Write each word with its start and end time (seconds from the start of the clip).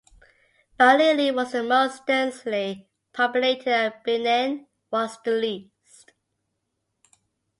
Balili 0.79 1.31
was 1.31 1.51
the 1.51 1.61
most 1.61 2.07
densely 2.07 2.89
populated, 3.13 3.67
and 3.67 3.93
Bineng 4.03 4.65
was 4.89 5.19
the 5.23 5.29
least. 5.29 6.13